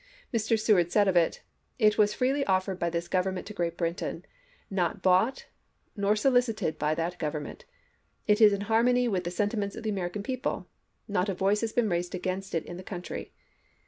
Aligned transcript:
Mr. 0.33 0.59
Seward 0.59 0.91
said 0.91 1.07
of 1.07 1.15
it:" 1.15 1.41
It 1.87 1.99
was 1.99 2.15
freely 2.15 2.43
offered 2.47 2.79
by 2.79 2.89
this 2.89 3.07
Government 3.07 3.45
to 3.45 3.53
Great 3.53 3.77
Britain, 3.77 4.25
not 4.67 5.03
bought 5.03 5.45
nor 5.95 6.15
so 6.15 6.31
licited 6.31 6.79
by 6.79 6.95
that 6.95 7.19
Government. 7.19 7.65
It 8.25 8.41
is 8.41 8.51
in 8.51 8.61
harmony 8.61 9.07
with 9.07 9.21
mx. 9.21 9.21
seward 9.21 9.23
the 9.25 9.31
sentiments 9.37 9.75
of 9.75 9.83
the 9.83 9.91
American 9.91 10.23
people... 10.23 10.67
Not 11.07 11.29
a 11.29 11.33
Mr. 11.33 11.37
Perry, 11.37 11.37
voice 11.37 11.61
has 11.61 11.73
been 11.73 11.89
raised 11.89 12.15
against 12.15 12.55
it 12.55 12.65
in 12.65 12.77
the 12.77 12.83
country." 12.83 13.31